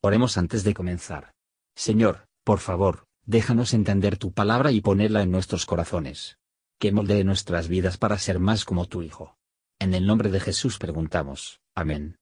Oremos 0.00 0.38
antes 0.38 0.62
de 0.62 0.74
comenzar. 0.74 1.32
Señor, 1.74 2.28
por 2.44 2.60
favor, 2.60 3.06
déjanos 3.26 3.74
entender 3.74 4.16
tu 4.16 4.32
palabra 4.32 4.70
y 4.70 4.80
ponerla 4.80 5.22
en 5.22 5.32
nuestros 5.32 5.66
corazones. 5.66 6.38
Que 6.78 6.92
moldee 6.92 7.24
nuestras 7.24 7.66
vidas 7.66 7.98
para 7.98 8.16
ser 8.18 8.38
más 8.38 8.64
como 8.64 8.86
tu 8.86 9.02
Hijo. 9.02 9.36
En 9.80 9.94
el 9.94 10.06
nombre 10.06 10.30
de 10.30 10.38
Jesús 10.38 10.78
preguntamos. 10.78 11.60
Amén. 11.74 12.16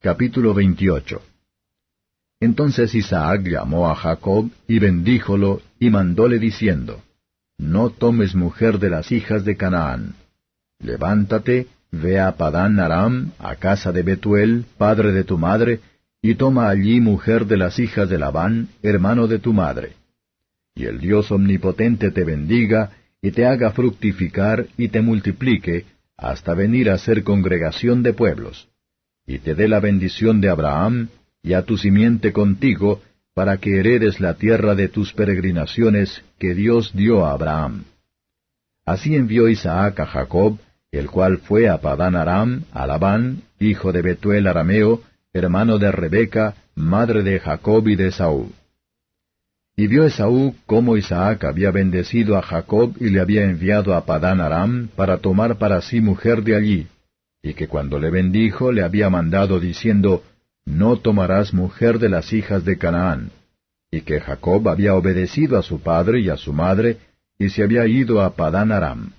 Capítulo 0.00 0.54
28 0.54 1.22
Entonces 2.40 2.94
Isaac 2.94 3.42
llamó 3.46 3.90
a 3.90 3.94
Jacob 3.94 4.50
y 4.66 4.78
bendíjolo 4.78 5.60
y 5.78 5.90
mandóle 5.90 6.38
diciendo, 6.38 7.02
No 7.58 7.90
tomes 7.90 8.34
mujer 8.34 8.78
de 8.78 8.88
las 8.88 9.12
hijas 9.12 9.44
de 9.44 9.58
Canaán. 9.58 10.14
Levántate, 10.78 11.66
ve 11.90 12.18
a 12.18 12.34
Padán 12.36 12.80
Aram, 12.80 13.32
a 13.38 13.56
casa 13.56 13.92
de 13.92 14.02
Betuel, 14.02 14.64
padre 14.78 15.12
de 15.12 15.24
tu 15.24 15.36
madre, 15.36 15.80
y 16.22 16.34
toma 16.34 16.68
allí 16.68 17.00
mujer 17.00 17.46
de 17.46 17.56
las 17.56 17.78
hijas 17.78 18.08
de 18.08 18.18
Labán, 18.18 18.68
hermano 18.82 19.26
de 19.26 19.38
tu 19.38 19.52
madre. 19.52 19.92
Y 20.74 20.84
el 20.84 20.98
Dios 20.98 21.30
omnipotente 21.30 22.10
te 22.10 22.24
bendiga, 22.24 22.92
y 23.22 23.32
te 23.32 23.46
haga 23.46 23.70
fructificar, 23.70 24.66
y 24.76 24.88
te 24.88 25.00
multiplique, 25.00 25.86
hasta 26.16 26.54
venir 26.54 26.90
a 26.90 26.98
ser 26.98 27.22
congregación 27.22 28.02
de 28.02 28.12
pueblos. 28.12 28.68
Y 29.26 29.38
te 29.38 29.54
dé 29.54 29.68
la 29.68 29.80
bendición 29.80 30.40
de 30.40 30.50
Abraham, 30.50 31.08
y 31.42 31.54
a 31.54 31.62
tu 31.62 31.78
simiente 31.78 32.32
contigo, 32.32 33.02
para 33.34 33.56
que 33.58 33.78
heredes 33.78 34.20
la 34.20 34.34
tierra 34.34 34.74
de 34.74 34.88
tus 34.88 35.12
peregrinaciones 35.12 36.22
que 36.38 36.54
Dios 36.54 36.92
dio 36.94 37.24
a 37.24 37.32
Abraham. 37.32 37.84
Así 38.84 39.14
envió 39.14 39.48
Isaac 39.48 40.00
a 40.00 40.06
Jacob, 40.06 40.58
el 40.90 41.08
cual 41.08 41.38
fue 41.38 41.68
a 41.68 41.78
Padán 41.78 42.16
Aram, 42.16 42.64
a 42.72 42.86
Labán, 42.86 43.42
hijo 43.58 43.92
de 43.92 44.02
Betuel 44.02 44.46
arameo, 44.46 45.02
hermano 45.32 45.78
de 45.78 45.92
Rebeca, 45.92 46.54
madre 46.74 47.22
de 47.22 47.38
Jacob 47.38 47.86
y 47.88 47.94
de 47.94 48.08
Esaú. 48.08 48.50
Y 49.76 49.86
vio 49.86 50.04
Esaú 50.04 50.56
cómo 50.66 50.96
Isaac 50.96 51.44
había 51.44 51.70
bendecido 51.70 52.36
a 52.36 52.42
Jacob 52.42 52.94
y 52.98 53.10
le 53.10 53.20
había 53.20 53.44
enviado 53.44 53.94
a 53.94 54.04
Padán 54.04 54.40
Aram 54.40 54.88
para 54.96 55.18
tomar 55.18 55.56
para 55.56 55.80
sí 55.82 56.00
mujer 56.00 56.42
de 56.42 56.56
allí, 56.56 56.86
y 57.42 57.54
que 57.54 57.68
cuando 57.68 57.98
le 57.98 58.10
bendijo 58.10 58.72
le 58.72 58.82
había 58.82 59.08
mandado 59.08 59.60
diciendo, 59.60 60.24
No 60.66 60.96
tomarás 60.96 61.54
mujer 61.54 61.98
de 61.98 62.08
las 62.08 62.32
hijas 62.32 62.64
de 62.64 62.76
Canaán, 62.76 63.30
y 63.90 64.02
que 64.02 64.20
Jacob 64.20 64.68
había 64.68 64.94
obedecido 64.94 65.58
a 65.58 65.62
su 65.62 65.80
padre 65.80 66.20
y 66.20 66.28
a 66.28 66.36
su 66.36 66.52
madre, 66.52 66.98
y 67.38 67.48
se 67.50 67.62
había 67.62 67.86
ido 67.86 68.20
a 68.20 68.34
Padán 68.34 68.72
Aram. 68.72 69.12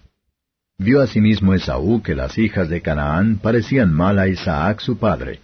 Vio 0.77 1.01
asimismo 1.01 1.53
Esaú 1.53 2.01
que 2.03 2.15
las 2.15 2.37
hijas 2.37 2.69
de 2.69 2.81
Canaán 2.81 3.37
parecían 3.37 3.93
mal 3.93 4.19
a 4.19 4.27
Isaac 4.27 4.81
su 4.81 4.97
padre, 4.97 5.39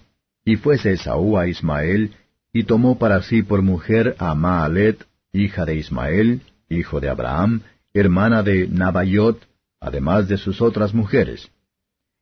y 0.48 0.56
fuese 0.56 0.94
Esaú 0.94 1.38
a 1.38 1.46
Ismael, 1.50 2.12
y 2.54 2.64
tomó 2.64 2.98
para 2.98 3.22
sí 3.22 3.44
por 3.44 3.62
mujer 3.62 4.16
a 4.18 4.34
Maalet, 4.34 5.06
hija 5.34 5.66
de 5.66 5.76
Ismael, 5.76 6.40
hijo 6.70 7.02
de 7.02 7.10
Abraham, 7.10 7.64
hermana 7.94 8.44
de 8.44 8.66
Nabayot, 8.70 9.46
además 9.82 10.30
de 10.30 10.38
sus 10.38 10.62
otras 10.62 10.94
mujeres. 10.94 11.52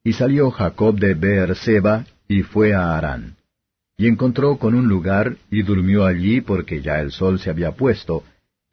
Y 0.04 0.14
salió 0.14 0.50
Jacob 0.50 0.98
de 0.98 1.14
Beerseba, 1.14 2.06
y 2.28 2.42
fue 2.42 2.74
a 2.74 2.98
Harán. 2.98 3.36
Y 3.96 4.08
encontró 4.08 4.58
con 4.58 4.74
un 4.74 4.88
lugar, 4.88 5.38
y 5.52 5.62
durmió 5.62 6.04
allí 6.04 6.42
porque 6.42 6.82
ya 6.82 7.02
el 7.02 7.12
sol 7.12 7.38
se 7.38 7.52
había 7.52 7.74
puesto, 7.74 8.24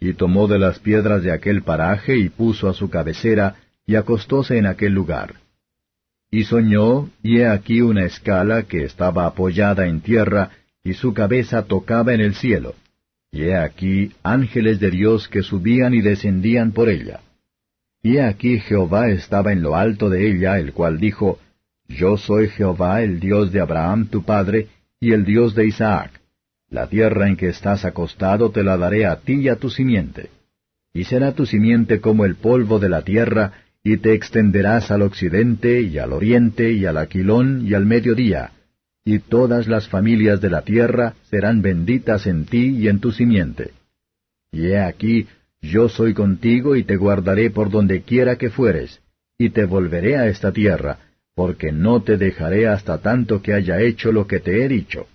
y 0.00 0.14
tomó 0.14 0.48
de 0.48 0.58
las 0.58 0.78
piedras 0.78 1.22
de 1.22 1.30
aquel 1.30 1.60
paraje 1.60 2.16
y 2.16 2.30
puso 2.30 2.70
a 2.70 2.72
su 2.72 2.88
cabecera, 2.88 3.56
y 3.84 3.96
acostóse 3.96 4.56
en 4.56 4.64
aquel 4.64 4.94
lugar. 4.94 5.41
Y 6.34 6.44
soñó, 6.44 7.10
y 7.22 7.40
he 7.40 7.46
aquí 7.46 7.82
una 7.82 8.06
escala 8.06 8.62
que 8.62 8.84
estaba 8.84 9.26
apoyada 9.26 9.86
en 9.86 10.00
tierra, 10.00 10.48
y 10.82 10.94
su 10.94 11.12
cabeza 11.12 11.64
tocaba 11.66 12.14
en 12.14 12.22
el 12.22 12.34
cielo. 12.34 12.74
Y 13.30 13.42
he 13.42 13.56
aquí 13.56 14.12
ángeles 14.22 14.80
de 14.80 14.90
Dios 14.90 15.28
que 15.28 15.42
subían 15.42 15.92
y 15.92 16.00
descendían 16.00 16.72
por 16.72 16.88
ella. 16.88 17.20
Y 18.02 18.16
he 18.16 18.22
aquí 18.22 18.58
Jehová 18.60 19.10
estaba 19.10 19.52
en 19.52 19.60
lo 19.60 19.76
alto 19.76 20.08
de 20.08 20.26
ella, 20.30 20.58
el 20.58 20.72
cual 20.72 20.98
dijo, 20.98 21.38
Yo 21.86 22.16
soy 22.16 22.48
Jehová 22.48 23.02
el 23.02 23.20
Dios 23.20 23.52
de 23.52 23.60
Abraham 23.60 24.06
tu 24.06 24.22
padre, 24.24 24.68
y 25.00 25.12
el 25.12 25.26
Dios 25.26 25.54
de 25.54 25.66
Isaac. 25.66 26.18
La 26.70 26.86
tierra 26.86 27.28
en 27.28 27.36
que 27.36 27.48
estás 27.48 27.84
acostado 27.84 28.50
te 28.50 28.64
la 28.64 28.78
daré 28.78 29.04
a 29.04 29.16
ti 29.16 29.34
y 29.34 29.48
a 29.50 29.56
tu 29.56 29.68
simiente. 29.68 30.30
Y 30.94 31.04
será 31.04 31.32
tu 31.32 31.44
simiente 31.44 32.00
como 32.00 32.24
el 32.24 32.36
polvo 32.36 32.78
de 32.78 32.88
la 32.88 33.02
tierra, 33.02 33.52
y 33.84 33.96
te 33.96 34.14
extenderás 34.14 34.90
al 34.90 35.02
occidente 35.02 35.82
y 35.82 35.98
al 35.98 36.12
oriente 36.12 36.72
y 36.72 36.86
al 36.86 36.98
aquilón 36.98 37.66
y 37.66 37.74
al 37.74 37.84
mediodía, 37.84 38.52
y 39.04 39.18
todas 39.18 39.66
las 39.66 39.88
familias 39.88 40.40
de 40.40 40.50
la 40.50 40.62
tierra 40.62 41.14
serán 41.30 41.62
benditas 41.62 42.26
en 42.26 42.44
ti 42.44 42.76
y 42.78 42.88
en 42.88 43.00
tu 43.00 43.10
simiente. 43.10 43.72
Y 44.52 44.66
he 44.66 44.80
aquí, 44.80 45.26
yo 45.60 45.88
soy 45.88 46.14
contigo 46.14 46.76
y 46.76 46.84
te 46.84 46.96
guardaré 46.96 47.50
por 47.50 47.70
donde 47.70 48.02
quiera 48.02 48.36
que 48.36 48.50
fueres, 48.50 49.00
y 49.36 49.50
te 49.50 49.64
volveré 49.64 50.16
a 50.16 50.28
esta 50.28 50.52
tierra, 50.52 50.98
porque 51.34 51.72
no 51.72 52.02
te 52.02 52.16
dejaré 52.16 52.68
hasta 52.68 52.98
tanto 52.98 53.42
que 53.42 53.52
haya 53.52 53.80
hecho 53.80 54.12
lo 54.12 54.28
que 54.28 54.38
te 54.38 54.64
he 54.64 54.68
dicho. 54.68 55.08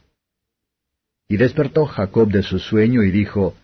Y 1.30 1.38
despertó 1.38 1.86
Jacob 1.86 2.30
de 2.32 2.44
su 2.44 2.60
sueño 2.60 3.04
y 3.04 3.12
dijo, 3.12 3.56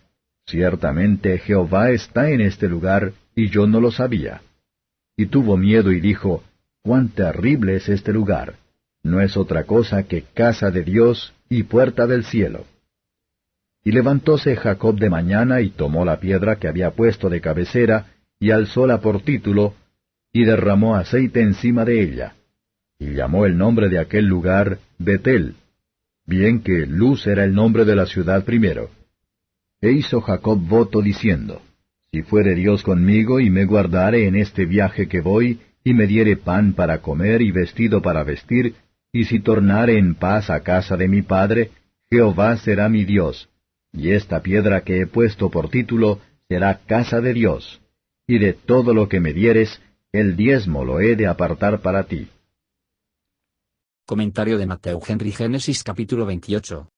Ciertamente 0.46 1.38
Jehová 1.38 1.90
está 1.90 2.30
en 2.30 2.40
este 2.40 2.68
lugar, 2.68 3.12
y 3.34 3.48
yo 3.48 3.66
no 3.66 3.80
lo 3.80 3.90
sabía 3.90 4.40
y 5.16 5.26
tuvo 5.26 5.56
miedo 5.56 5.92
y 5.92 6.00
dijo, 6.00 6.42
Cuán 6.82 7.08
terrible 7.08 7.76
es 7.76 7.88
este 7.88 8.12
lugar. 8.12 8.56
No 9.02 9.20
es 9.20 9.36
otra 9.36 9.64
cosa 9.64 10.02
que 10.02 10.22
casa 10.34 10.70
de 10.70 10.82
Dios 10.82 11.32
y 11.48 11.62
puerta 11.62 12.06
del 12.06 12.24
cielo. 12.24 12.66
Y 13.84 13.92
levantóse 13.92 14.56
Jacob 14.56 14.98
de 14.98 15.10
mañana 15.10 15.60
y 15.60 15.70
tomó 15.70 16.04
la 16.04 16.20
piedra 16.20 16.56
que 16.56 16.68
había 16.68 16.90
puesto 16.90 17.28
de 17.28 17.40
cabecera, 17.40 18.12
y 18.38 18.50
alzóla 18.50 19.00
por 19.00 19.22
título, 19.22 19.74
y 20.32 20.44
derramó 20.44 20.96
aceite 20.96 21.42
encima 21.42 21.84
de 21.84 22.02
ella. 22.02 22.34
Y 22.98 23.12
llamó 23.12 23.46
el 23.46 23.56
nombre 23.56 23.88
de 23.88 23.98
aquel 23.98 24.26
lugar 24.26 24.78
Betel, 24.98 25.54
bien 26.26 26.62
que 26.62 26.86
Luz 26.86 27.26
era 27.26 27.44
el 27.44 27.54
nombre 27.54 27.84
de 27.84 27.96
la 27.96 28.06
ciudad 28.06 28.44
primero. 28.44 28.90
E 29.80 29.92
hizo 29.92 30.20
Jacob 30.20 30.58
voto 30.58 31.02
diciendo, 31.02 31.60
si 32.14 32.22
fuere 32.22 32.54
Dios 32.54 32.84
conmigo 32.84 33.40
y 33.40 33.50
me 33.50 33.64
guardare 33.64 34.28
en 34.28 34.36
este 34.36 34.66
viaje 34.66 35.08
que 35.08 35.20
voy, 35.20 35.58
y 35.82 35.94
me 35.94 36.06
diere 36.06 36.36
pan 36.36 36.72
para 36.72 37.02
comer 37.02 37.42
y 37.42 37.50
vestido 37.50 38.02
para 38.02 38.22
vestir, 38.22 38.76
y 39.12 39.24
si 39.24 39.40
tornare 39.40 39.98
en 39.98 40.14
paz 40.14 40.48
a 40.48 40.60
casa 40.60 40.96
de 40.96 41.08
mi 41.08 41.22
padre, 41.22 41.72
Jehová 42.08 42.56
será 42.58 42.88
mi 42.88 43.04
Dios, 43.04 43.48
y 43.92 44.12
esta 44.12 44.42
piedra 44.42 44.82
que 44.82 45.00
he 45.00 45.08
puesto 45.08 45.50
por 45.50 45.70
título 45.70 46.20
será 46.48 46.82
casa 46.86 47.20
de 47.20 47.34
Dios, 47.34 47.80
y 48.28 48.38
de 48.38 48.52
todo 48.52 48.94
lo 48.94 49.08
que 49.08 49.18
me 49.18 49.32
dieres, 49.32 49.82
el 50.12 50.36
diezmo 50.36 50.84
lo 50.84 51.00
he 51.00 51.16
de 51.16 51.26
apartar 51.26 51.80
para 51.80 52.04
ti. 52.04 52.28
Comentario 54.06 54.56
de 54.56 54.66
Mateo 54.66 55.00
Henry 55.04 55.32
Génesis 55.32 55.82
capítulo 55.82 56.26
28. 56.26 56.88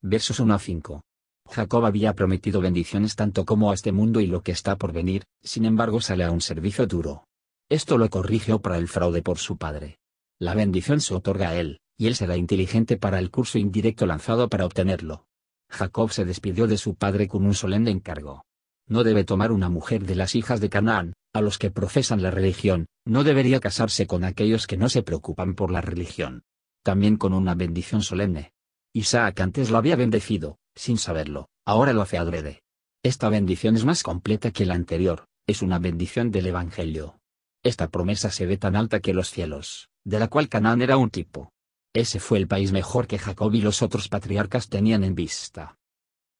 Versos 0.00 0.40
1 0.40 0.54
a 0.54 0.58
5. 0.58 1.02
Jacob 1.50 1.84
había 1.86 2.14
prometido 2.14 2.60
bendiciones 2.60 3.16
tanto 3.16 3.44
como 3.44 3.70
a 3.70 3.74
este 3.74 3.92
mundo 3.92 4.20
y 4.20 4.26
lo 4.26 4.42
que 4.42 4.52
está 4.52 4.76
por 4.76 4.92
venir, 4.92 5.24
sin 5.42 5.64
embargo 5.64 6.00
sale 6.00 6.24
a 6.24 6.30
un 6.30 6.40
servicio 6.40 6.86
duro. 6.86 7.24
Esto 7.68 7.98
lo 7.98 8.08
corrigió 8.10 8.60
para 8.60 8.78
el 8.78 8.88
fraude 8.88 9.22
por 9.22 9.38
su 9.38 9.56
padre. 9.56 9.98
La 10.38 10.54
bendición 10.54 11.00
se 11.00 11.14
otorga 11.14 11.50
a 11.50 11.56
él, 11.56 11.80
y 11.96 12.06
él 12.06 12.14
será 12.14 12.36
inteligente 12.36 12.96
para 12.96 13.18
el 13.18 13.30
curso 13.30 13.58
indirecto 13.58 14.06
lanzado 14.06 14.48
para 14.48 14.66
obtenerlo. 14.66 15.26
Jacob 15.70 16.10
se 16.10 16.24
despidió 16.24 16.66
de 16.66 16.78
su 16.78 16.94
padre 16.94 17.26
con 17.26 17.44
un 17.44 17.54
solemne 17.54 17.90
encargo. 17.90 18.44
No 18.88 19.02
debe 19.02 19.24
tomar 19.24 19.50
una 19.50 19.68
mujer 19.68 20.04
de 20.04 20.14
las 20.14 20.34
hijas 20.34 20.60
de 20.60 20.68
Canaán, 20.68 21.14
a 21.32 21.40
los 21.40 21.58
que 21.58 21.70
profesan 21.70 22.22
la 22.22 22.30
religión, 22.30 22.86
no 23.04 23.24
debería 23.24 23.60
casarse 23.60 24.06
con 24.06 24.24
aquellos 24.24 24.66
que 24.66 24.76
no 24.76 24.88
se 24.88 25.02
preocupan 25.02 25.54
por 25.54 25.70
la 25.70 25.80
religión. 25.80 26.44
También 26.82 27.16
con 27.16 27.32
una 27.32 27.54
bendición 27.54 28.02
solemne. 28.02 28.52
Isaac 28.92 29.40
antes 29.40 29.70
lo 29.70 29.78
había 29.78 29.96
bendecido, 29.96 30.58
sin 30.76 30.98
saberlo, 30.98 31.48
ahora 31.64 31.92
lo 31.92 32.02
hace 32.02 32.18
adrede. 32.18 32.62
Esta 33.02 33.28
bendición 33.28 33.76
es 33.76 33.84
más 33.84 34.02
completa 34.02 34.50
que 34.50 34.66
la 34.66 34.74
anterior, 34.74 35.24
es 35.46 35.62
una 35.62 35.78
bendición 35.78 36.30
del 36.30 36.46
Evangelio. 36.46 37.18
Esta 37.64 37.88
promesa 37.88 38.30
se 38.30 38.46
ve 38.46 38.58
tan 38.58 38.76
alta 38.76 39.00
que 39.00 39.14
los 39.14 39.30
cielos, 39.30 39.88
de 40.04 40.20
la 40.20 40.28
cual 40.28 40.48
Canaán 40.48 40.82
era 40.82 40.96
un 40.96 41.10
tipo. 41.10 41.50
Ese 41.94 42.20
fue 42.20 42.38
el 42.38 42.46
país 42.46 42.72
mejor 42.72 43.06
que 43.06 43.18
Jacob 43.18 43.54
y 43.54 43.62
los 43.62 43.80
otros 43.80 44.08
patriarcas 44.08 44.68
tenían 44.68 45.02
en 45.02 45.14
vista. 45.14 45.76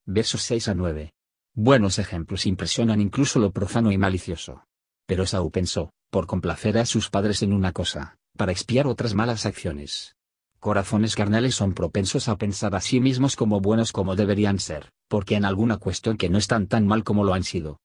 Versos 0.04 0.42
6 0.42 0.68
a 0.68 0.74
9. 0.74 1.12
Buenos 1.54 1.98
ejemplos 1.98 2.46
impresionan 2.46 3.00
incluso 3.00 3.38
lo 3.38 3.50
profano 3.50 3.90
y 3.90 3.98
malicioso. 3.98 4.64
Pero 5.06 5.24
Saúl 5.24 5.50
pensó, 5.50 5.90
por 6.10 6.26
complacer 6.26 6.76
a 6.78 6.84
sus 6.84 7.08
padres 7.08 7.42
en 7.42 7.52
una 7.52 7.72
cosa, 7.72 8.16
para 8.36 8.52
expiar 8.52 8.86
otras 8.86 9.14
malas 9.14 9.46
acciones 9.46 10.15
corazones 10.60 11.14
carnales 11.14 11.54
son 11.54 11.74
propensos 11.74 12.28
a 12.28 12.36
pensar 12.36 12.74
a 12.74 12.80
sí 12.80 13.00
mismos 13.00 13.36
como 13.36 13.60
buenos 13.60 13.92
como 13.92 14.16
deberían 14.16 14.58
ser, 14.58 14.90
porque 15.08 15.36
en 15.36 15.44
alguna 15.44 15.76
cuestión 15.76 16.16
que 16.16 16.28
no 16.28 16.38
están 16.38 16.66
tan 16.66 16.86
mal 16.86 17.04
como 17.04 17.24
lo 17.24 17.34
han 17.34 17.44
sido. 17.44 17.78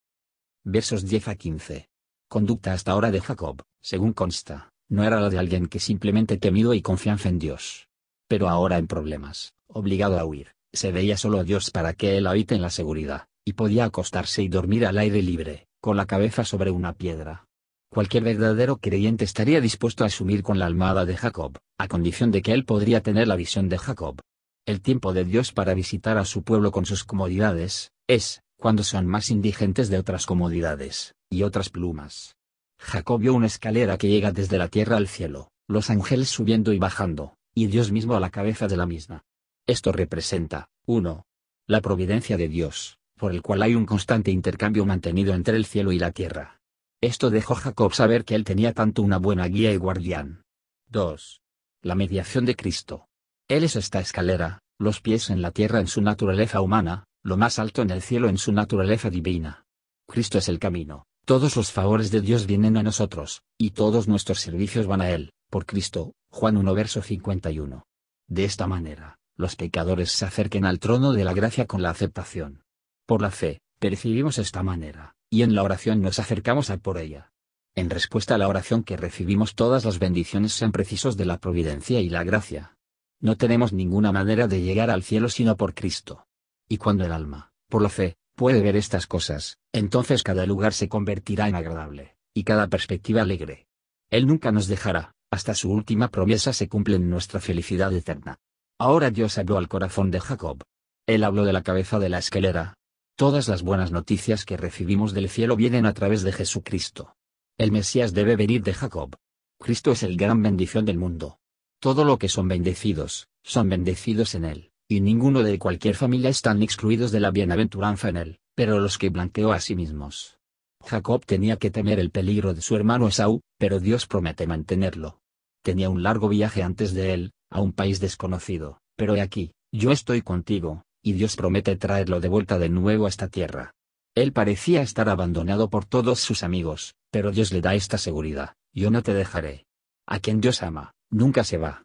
Versos 0.64 1.06
10 1.06 1.28
a 1.28 1.34
15. 1.34 1.88
Conducta 2.28 2.72
hasta 2.72 2.92
ahora 2.92 3.10
de 3.10 3.20
Jacob, 3.20 3.62
según 3.80 4.12
consta, 4.12 4.70
no 4.88 5.04
era 5.04 5.20
la 5.20 5.30
de 5.30 5.38
alguien 5.38 5.66
que 5.66 5.80
simplemente 5.80 6.38
temido 6.38 6.74
y 6.74 6.82
confianza 6.82 7.28
en 7.28 7.38
Dios. 7.38 7.88
Pero 8.28 8.48
ahora 8.48 8.78
en 8.78 8.86
problemas, 8.86 9.52
obligado 9.66 10.18
a 10.18 10.24
huir, 10.24 10.54
se 10.72 10.92
veía 10.92 11.16
solo 11.16 11.38
a 11.38 11.44
Dios 11.44 11.70
para 11.70 11.92
que 11.92 12.16
él 12.16 12.26
habite 12.26 12.54
en 12.54 12.62
la 12.62 12.70
seguridad, 12.70 13.26
y 13.44 13.54
podía 13.54 13.84
acostarse 13.84 14.42
y 14.42 14.48
dormir 14.48 14.86
al 14.86 14.98
aire 14.98 15.22
libre, 15.22 15.66
con 15.80 15.96
la 15.96 16.06
cabeza 16.06 16.44
sobre 16.44 16.70
una 16.70 16.92
piedra. 16.92 17.46
Cualquier 17.92 18.24
verdadero 18.24 18.78
creyente 18.78 19.26
estaría 19.26 19.60
dispuesto 19.60 20.02
a 20.02 20.06
asumir 20.06 20.42
con 20.42 20.58
la 20.58 20.64
almada 20.64 21.04
de 21.04 21.14
Jacob, 21.14 21.58
a 21.76 21.88
condición 21.88 22.30
de 22.30 22.40
que 22.40 22.52
él 22.52 22.64
podría 22.64 23.02
tener 23.02 23.28
la 23.28 23.36
visión 23.36 23.68
de 23.68 23.76
Jacob. 23.76 24.18
El 24.64 24.80
tiempo 24.80 25.12
de 25.12 25.26
Dios 25.26 25.52
para 25.52 25.74
visitar 25.74 26.16
a 26.16 26.24
su 26.24 26.42
pueblo 26.42 26.70
con 26.72 26.86
sus 26.86 27.04
comodidades, 27.04 27.92
es, 28.06 28.40
cuando 28.56 28.82
son 28.82 29.06
más 29.06 29.28
indigentes 29.28 29.90
de 29.90 29.98
otras 29.98 30.24
comodidades, 30.24 31.14
y 31.28 31.42
otras 31.42 31.68
plumas. 31.68 32.34
Jacob 32.80 33.20
vio 33.20 33.34
una 33.34 33.48
escalera 33.48 33.98
que 33.98 34.08
llega 34.08 34.32
desde 34.32 34.56
la 34.56 34.68
tierra 34.68 34.96
al 34.96 35.06
cielo, 35.06 35.50
los 35.68 35.90
ángeles 35.90 36.30
subiendo 36.30 36.72
y 36.72 36.78
bajando, 36.78 37.34
y 37.54 37.66
Dios 37.66 37.92
mismo 37.92 38.14
a 38.14 38.20
la 38.20 38.30
cabeza 38.30 38.68
de 38.68 38.78
la 38.78 38.86
misma. 38.86 39.22
Esto 39.66 39.92
representa, 39.92 40.70
1. 40.86 41.26
La 41.66 41.82
providencia 41.82 42.38
de 42.38 42.48
Dios, 42.48 42.96
por 43.18 43.32
el 43.32 43.42
cual 43.42 43.60
hay 43.60 43.74
un 43.74 43.84
constante 43.84 44.30
intercambio 44.30 44.86
mantenido 44.86 45.34
entre 45.34 45.58
el 45.58 45.66
cielo 45.66 45.92
y 45.92 45.98
la 45.98 46.12
tierra. 46.12 46.61
Esto 47.02 47.30
dejó 47.30 47.56
Jacob 47.56 47.92
saber 47.92 48.24
que 48.24 48.36
él 48.36 48.44
tenía 48.44 48.74
tanto 48.74 49.02
una 49.02 49.18
buena 49.18 49.48
guía 49.48 49.72
y 49.72 49.76
guardián. 49.76 50.44
2. 50.90 51.42
La 51.82 51.96
mediación 51.96 52.44
de 52.44 52.54
Cristo. 52.54 53.08
Él 53.48 53.64
es 53.64 53.74
esta 53.74 53.98
escalera, 53.98 54.60
los 54.78 55.00
pies 55.00 55.28
en 55.28 55.42
la 55.42 55.50
tierra 55.50 55.80
en 55.80 55.88
su 55.88 56.00
naturaleza 56.00 56.60
humana, 56.60 57.06
lo 57.24 57.36
más 57.36 57.58
alto 57.58 57.82
en 57.82 57.90
el 57.90 58.02
cielo 58.02 58.28
en 58.28 58.38
su 58.38 58.52
naturaleza 58.52 59.10
divina. 59.10 59.64
Cristo 60.06 60.38
es 60.38 60.48
el 60.48 60.60
camino, 60.60 61.06
todos 61.24 61.56
los 61.56 61.72
favores 61.72 62.12
de 62.12 62.20
Dios 62.20 62.46
vienen 62.46 62.76
a 62.76 62.84
nosotros, 62.84 63.42
y 63.58 63.70
todos 63.70 64.06
nuestros 64.06 64.38
servicios 64.38 64.86
van 64.86 65.00
a 65.00 65.10
Él, 65.10 65.32
por 65.50 65.66
Cristo, 65.66 66.12
Juan 66.30 66.56
1 66.56 66.72
verso 66.72 67.02
51. 67.02 67.82
De 68.28 68.44
esta 68.44 68.68
manera, 68.68 69.18
los 69.36 69.56
pecadores 69.56 70.12
se 70.12 70.24
acerquen 70.24 70.64
al 70.64 70.78
trono 70.78 71.12
de 71.12 71.24
la 71.24 71.34
gracia 71.34 71.66
con 71.66 71.82
la 71.82 71.90
aceptación. 71.90 72.62
Por 73.06 73.22
la 73.22 73.32
fe, 73.32 73.60
percibimos 73.80 74.38
esta 74.38 74.62
manera, 74.62 75.16
y 75.32 75.44
en 75.44 75.54
la 75.54 75.62
oración 75.62 76.02
nos 76.02 76.18
acercamos 76.18 76.68
a 76.68 76.76
por 76.76 76.98
ella. 76.98 77.32
En 77.74 77.88
respuesta 77.88 78.34
a 78.34 78.38
la 78.38 78.48
oración 78.48 78.84
que 78.84 78.98
recibimos 78.98 79.54
todas 79.54 79.86
las 79.86 79.98
bendiciones 79.98 80.52
sean 80.52 80.72
precisos 80.72 81.16
de 81.16 81.24
la 81.24 81.38
providencia 81.38 82.00
y 82.00 82.10
la 82.10 82.22
gracia. 82.22 82.76
No 83.18 83.38
tenemos 83.38 83.72
ninguna 83.72 84.12
manera 84.12 84.46
de 84.46 84.60
llegar 84.60 84.90
al 84.90 85.02
cielo 85.02 85.30
sino 85.30 85.56
por 85.56 85.72
Cristo. 85.72 86.26
Y 86.68 86.76
cuando 86.76 87.06
el 87.06 87.12
alma, 87.12 87.50
por 87.70 87.80
la 87.80 87.88
fe, 87.88 88.16
puede 88.36 88.60
ver 88.60 88.76
estas 88.76 89.06
cosas, 89.06 89.56
entonces 89.72 90.22
cada 90.22 90.44
lugar 90.44 90.74
se 90.74 90.90
convertirá 90.90 91.48
en 91.48 91.54
agradable, 91.54 92.14
y 92.34 92.44
cada 92.44 92.68
perspectiva 92.68 93.22
alegre. 93.22 93.66
Él 94.10 94.26
nunca 94.26 94.52
nos 94.52 94.66
dejará, 94.66 95.14
hasta 95.30 95.54
su 95.54 95.72
última 95.72 96.08
promesa 96.08 96.52
se 96.52 96.68
cumple 96.68 96.96
en 96.96 97.08
nuestra 97.08 97.40
felicidad 97.40 97.90
eterna. 97.94 98.36
Ahora 98.78 99.10
Dios 99.10 99.38
habló 99.38 99.56
al 99.56 99.68
corazón 99.68 100.10
de 100.10 100.20
Jacob. 100.20 100.62
Él 101.06 101.24
habló 101.24 101.46
de 101.46 101.54
la 101.54 101.62
cabeza 101.62 101.98
de 101.98 102.10
la 102.10 102.18
escalera, 102.18 102.74
Todas 103.16 103.46
las 103.46 103.62
buenas 103.62 103.92
noticias 103.92 104.44
que 104.44 104.56
recibimos 104.56 105.12
del 105.12 105.28
cielo 105.28 105.54
vienen 105.54 105.84
a 105.84 105.92
través 105.92 106.22
de 106.22 106.32
Jesucristo. 106.32 107.14
El 107.58 107.70
Mesías 107.70 108.14
debe 108.14 108.36
venir 108.36 108.62
de 108.62 108.72
Jacob. 108.72 109.16
Cristo 109.58 109.92
es 109.92 110.02
el 110.02 110.16
gran 110.16 110.42
bendición 110.42 110.86
del 110.86 110.98
mundo. 110.98 111.38
Todo 111.78 112.04
lo 112.04 112.18
que 112.18 112.28
son 112.28 112.48
bendecidos, 112.48 113.28
son 113.42 113.68
bendecidos 113.68 114.34
en 114.34 114.46
él, 114.46 114.70
y 114.88 115.00
ninguno 115.00 115.42
de 115.42 115.58
cualquier 115.58 115.94
familia 115.94 116.30
están 116.30 116.62
excluidos 116.62 117.12
de 117.12 117.20
la 117.20 117.30
bienaventuranza 117.30 118.08
en 118.08 118.16
él, 118.16 118.38
pero 118.54 118.80
los 118.80 118.98
que 118.98 119.10
blanqueó 119.10 119.52
a 119.52 119.60
sí 119.60 119.76
mismos. 119.76 120.38
Jacob 120.84 121.24
tenía 121.24 121.58
que 121.58 121.70
temer 121.70 122.00
el 122.00 122.10
peligro 122.10 122.54
de 122.54 122.62
su 122.62 122.76
hermano 122.76 123.08
Esaú, 123.08 123.40
pero 123.58 123.78
Dios 123.78 124.06
promete 124.06 124.46
mantenerlo. 124.46 125.20
Tenía 125.62 125.90
un 125.90 126.02
largo 126.02 126.28
viaje 126.28 126.62
antes 126.62 126.94
de 126.94 127.12
él, 127.12 127.32
a 127.50 127.60
un 127.60 127.72
país 127.72 128.00
desconocido, 128.00 128.80
pero 128.96 129.14
he 129.14 129.20
aquí, 129.20 129.52
yo 129.70 129.92
estoy 129.92 130.22
contigo, 130.22 130.84
y 131.02 131.12
Dios 131.14 131.36
promete 131.36 131.76
traerlo 131.76 132.20
de 132.20 132.28
vuelta 132.28 132.58
de 132.58 132.68
nuevo 132.68 133.06
a 133.06 133.08
esta 133.08 133.28
tierra. 133.28 133.74
Él 134.14 134.32
parecía 134.32 134.82
estar 134.82 135.08
abandonado 135.08 135.70
por 135.70 135.84
todos 135.84 136.20
sus 136.20 136.42
amigos, 136.42 136.94
pero 137.10 137.32
Dios 137.32 137.52
le 137.52 137.60
da 137.60 137.74
esta 137.74 137.98
seguridad, 137.98 138.54
yo 138.72 138.90
no 138.90 139.02
te 139.02 139.14
dejaré. 139.14 139.66
A 140.06 140.20
quien 140.20 140.40
Dios 140.40 140.62
ama, 140.62 140.94
nunca 141.10 141.44
se 141.44 141.58
va. 141.58 141.84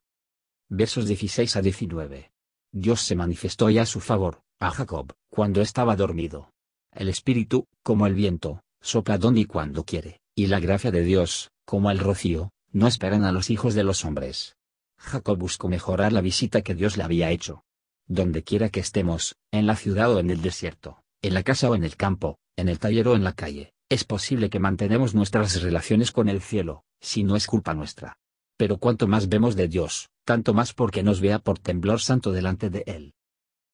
Versos 0.70 1.08
16 1.08 1.56
a 1.56 1.62
19. 1.62 2.32
Dios 2.72 3.02
se 3.02 3.16
manifestó 3.16 3.70
ya 3.70 3.84
a 3.84 3.86
su 3.86 4.02
favor, 4.02 4.42
a 4.60 4.72
Jacob, 4.72 5.14
cuando 5.30 5.62
estaba 5.62 5.96
dormido. 5.96 6.52
El 6.92 7.10
Espíritu, 7.10 7.66
como 7.84 8.08
el 8.08 8.14
viento, 8.14 8.62
sopla 8.82 9.18
donde 9.18 9.42
y 9.42 9.46
cuando 9.46 9.84
quiere, 9.84 10.20
y 10.36 10.48
la 10.48 10.60
gracia 10.60 10.92
de 10.92 11.04
Dios, 11.04 11.52
como 11.66 11.92
el 11.92 12.00
rocío, 12.00 12.52
no 12.72 12.88
esperan 12.88 13.24
a 13.24 13.32
los 13.32 13.50
hijos 13.50 13.74
de 13.74 13.84
los 13.84 14.04
hombres. 14.04 14.58
Jacob 14.98 15.38
buscó 15.38 15.70
mejorar 15.70 16.12
la 16.12 16.22
visita 16.22 16.62
que 16.62 16.76
Dios 16.76 16.98
le 16.98 17.04
había 17.04 17.32
hecho, 17.32 17.64
donde 18.08 18.44
quiera 18.44 18.70
que 18.70 18.80
estemos, 18.80 19.36
en 19.52 19.68
la 19.68 19.76
ciudad 19.76 20.14
o 20.14 20.20
en 20.20 20.30
el 20.30 20.42
desierto, 20.42 21.04
en 21.22 21.34
la 21.34 21.44
casa 21.44 21.70
o 21.70 21.76
en 21.76 21.84
el 21.84 21.96
campo, 21.96 22.40
en 22.56 22.70
el 22.70 22.80
taller 22.80 23.08
o 23.10 23.16
en 23.16 23.24
la 23.24 23.34
calle, 23.34 23.74
es 23.90 24.04
posible 24.04 24.50
que 24.50 24.60
mantenemos 24.60 25.16
nuestras 25.16 25.62
relaciones 25.62 26.12
con 26.12 26.30
el 26.30 26.42
cielo, 26.42 26.84
si 27.00 27.24
no 27.24 27.36
es 27.36 27.48
culpa 27.48 27.74
nuestra. 27.74 28.18
Pero 28.58 28.78
cuanto 28.78 29.08
más 29.08 29.30
vemos 29.30 29.56
de 29.56 29.68
Dios, 29.68 30.10
tanto 30.26 30.54
más 30.54 30.74
porque 30.74 31.04
nos 31.04 31.22
vea 31.22 31.40
por 31.40 31.60
temblor 31.60 32.02
santo 32.02 32.32
delante 32.32 32.70
de 32.70 32.84
Él. 32.88 33.14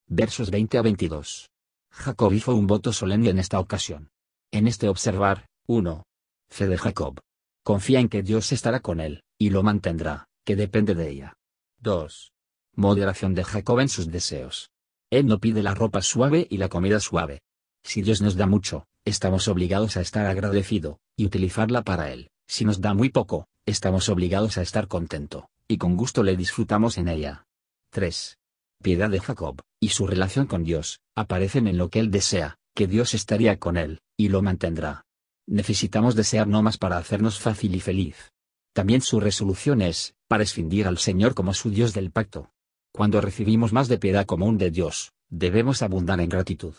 Versos 0.08 0.52
20 0.52 0.78
a 0.78 0.82
22. 0.82 1.50
Jacob 1.92 2.34
hizo 2.34 2.56
un 2.56 2.68
voto 2.68 2.92
solemne 2.92 3.30
en 3.30 3.40
esta 3.40 3.60
ocasión. 3.60 4.10
En 4.52 4.68
este 4.68 4.90
observar, 4.90 5.46
1. 5.68 6.04
Fe 6.50 6.68
de 6.68 6.78
Jacob. 6.78 7.20
Confía 7.64 8.00
en 8.00 8.10
que 8.10 8.24
Dios 8.24 8.52
estará 8.52 8.82
con 8.82 9.00
él, 9.00 9.24
y 9.40 9.50
lo 9.52 9.64
mantendrá, 9.64 10.28
que 10.46 10.56
depende 10.56 10.96
de 10.96 11.10
ella. 11.10 11.34
2. 11.80 12.33
Moderación 12.76 13.36
de 13.36 13.44
Jacob 13.44 13.82
en 13.82 13.90
sus 13.90 14.10
deseos. 14.10 14.72
Él 15.12 15.28
no 15.28 15.40
pide 15.40 15.62
la 15.62 15.76
ropa 15.76 16.02
suave 16.02 16.48
y 16.50 16.58
la 16.58 16.70
comida 16.70 17.00
suave. 17.00 17.44
Si 17.84 18.02
Dios 18.02 18.22
nos 18.22 18.36
da 18.36 18.48
mucho, 18.48 18.88
estamos 19.06 19.48
obligados 19.48 19.96
a 19.96 20.02
estar 20.02 20.26
agradecido, 20.26 21.00
y 21.16 21.26
utilizarla 21.26 21.84
para 21.84 22.12
Él. 22.12 22.32
Si 22.48 22.66
nos 22.66 22.82
da 22.82 22.96
muy 22.96 23.10
poco, 23.10 23.48
estamos 23.68 24.10
obligados 24.10 24.58
a 24.58 24.64
estar 24.64 24.88
contento, 24.88 25.50
y 25.68 25.78
con 25.78 25.96
gusto 25.96 26.24
le 26.24 26.36
disfrutamos 26.36 26.98
en 26.98 27.10
ella. 27.10 27.46
3. 27.92 28.40
Piedad 28.82 29.12
de 29.12 29.20
Jacob, 29.20 29.62
y 29.80 29.90
su 29.90 30.08
relación 30.08 30.48
con 30.48 30.64
Dios, 30.64 31.00
aparecen 31.16 31.68
en 31.68 31.78
lo 31.78 31.90
que 31.90 32.00
él 32.00 32.10
desea, 32.10 32.58
que 32.74 32.88
Dios 32.88 33.14
estaría 33.14 33.60
con 33.60 33.78
él, 33.78 34.02
y 34.18 34.30
lo 34.30 34.42
mantendrá. 34.42 35.06
Necesitamos 35.46 36.16
desear 36.16 36.48
no 36.48 36.64
más 36.64 36.80
para 36.80 36.98
hacernos 36.98 37.40
fácil 37.40 37.76
y 37.76 37.82
feliz. 37.82 38.32
También 38.74 39.02
su 39.02 39.20
resolución 39.20 39.84
es, 39.84 40.16
para 40.28 40.42
escindir 40.42 40.88
al 40.88 40.98
Señor 40.98 41.36
como 41.36 41.54
su 41.54 41.70
Dios 41.70 41.94
del 41.94 42.10
pacto. 42.10 42.50
Cuando 42.96 43.22
recibimos 43.22 43.74
más 43.74 43.88
de 43.88 43.98
piedad 43.98 44.28
común 44.28 44.60
de 44.60 44.70
Dios, 44.70 45.14
debemos 45.28 45.82
abundar 45.82 46.22
en 46.22 46.30
gratitud. 46.30 46.76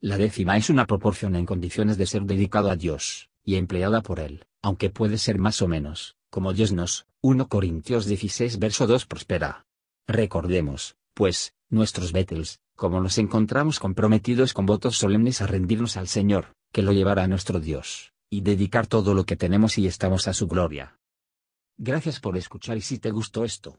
La 0.00 0.16
décima 0.16 0.56
es 0.56 0.70
una 0.70 0.86
proporción 0.86 1.36
en 1.36 1.44
condiciones 1.44 1.98
de 1.98 2.06
ser 2.06 2.22
dedicado 2.22 2.70
a 2.70 2.76
Dios, 2.76 3.28
y 3.44 3.56
empleada 3.56 4.00
por 4.00 4.18
Él, 4.18 4.46
aunque 4.62 4.88
puede 4.88 5.18
ser 5.18 5.38
más 5.38 5.60
o 5.60 5.68
menos, 5.68 6.16
como 6.30 6.54
Dios 6.54 6.72
nos, 6.72 7.06
1 7.20 7.48
Corintios 7.48 8.06
16 8.06 8.58
verso 8.58 8.86
2 8.86 9.04
prospera. 9.04 9.66
Recordemos, 10.06 10.96
pues, 11.12 11.52
nuestros 11.68 12.12
Bettels, 12.12 12.60
como 12.74 13.02
nos 13.02 13.18
encontramos 13.18 13.78
comprometidos 13.78 14.54
con 14.54 14.64
votos 14.64 14.96
solemnes 14.96 15.42
a 15.42 15.46
rendirnos 15.46 15.98
al 15.98 16.08
Señor, 16.08 16.54
que 16.72 16.80
lo 16.80 16.92
llevará 16.92 17.24
a 17.24 17.28
nuestro 17.28 17.60
Dios, 17.60 18.14
y 18.30 18.40
dedicar 18.40 18.86
todo 18.86 19.12
lo 19.12 19.24
que 19.24 19.36
tenemos 19.36 19.76
y 19.76 19.86
estamos 19.86 20.28
a 20.28 20.32
su 20.32 20.48
gloria. 20.48 20.98
Gracias 21.76 22.20
por 22.20 22.38
escuchar 22.38 22.78
y 22.78 22.80
si 22.80 22.98
te 22.98 23.10
gustó 23.10 23.44
esto, 23.44 23.78